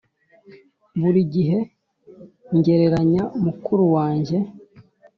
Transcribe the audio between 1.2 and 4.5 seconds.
gihe ngereranya mukuru wanjye